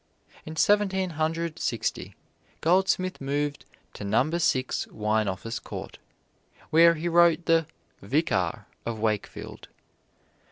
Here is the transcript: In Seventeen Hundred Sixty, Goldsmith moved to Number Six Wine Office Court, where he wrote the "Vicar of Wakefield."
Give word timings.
In 0.47 0.55
Seventeen 0.55 1.11
Hundred 1.11 1.59
Sixty, 1.59 2.15
Goldsmith 2.61 3.21
moved 3.21 3.65
to 3.93 4.03
Number 4.03 4.39
Six 4.39 4.87
Wine 4.87 5.27
Office 5.27 5.59
Court, 5.59 5.99
where 6.71 6.95
he 6.95 7.07
wrote 7.07 7.45
the 7.45 7.67
"Vicar 8.01 8.65
of 8.83 8.97
Wakefield." 8.97 9.67